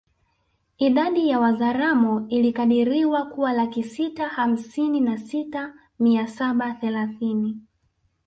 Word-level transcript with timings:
Idadi 0.77 1.29
ya 1.29 1.39
Wazaramo 1.39 2.25
ilikadiriwa 2.29 3.25
kuwa 3.25 3.53
laki 3.53 3.83
sita 3.83 4.27
hamsini 4.27 5.01
na 5.01 5.17
sita 5.17 5.73
mia 5.99 6.27
saba 6.27 6.73
thelathini 6.73 7.57